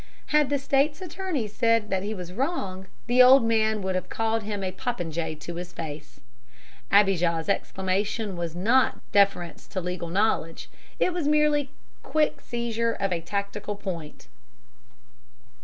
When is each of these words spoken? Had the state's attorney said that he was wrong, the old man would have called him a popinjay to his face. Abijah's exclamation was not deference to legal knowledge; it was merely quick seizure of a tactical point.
Had 0.33 0.49
the 0.49 0.57
state's 0.57 0.99
attorney 0.99 1.47
said 1.47 1.91
that 1.91 2.01
he 2.01 2.15
was 2.15 2.33
wrong, 2.33 2.87
the 3.05 3.21
old 3.21 3.43
man 3.43 3.83
would 3.83 3.93
have 3.93 4.09
called 4.09 4.41
him 4.41 4.63
a 4.63 4.71
popinjay 4.71 5.35
to 5.41 5.57
his 5.57 5.71
face. 5.73 6.19
Abijah's 6.91 7.47
exclamation 7.47 8.35
was 8.35 8.55
not 8.55 8.99
deference 9.11 9.67
to 9.67 9.79
legal 9.79 10.09
knowledge; 10.09 10.71
it 10.97 11.13
was 11.13 11.27
merely 11.27 11.69
quick 12.01 12.41
seizure 12.41 12.93
of 12.93 13.13
a 13.13 13.21
tactical 13.21 13.75
point. 13.75 14.25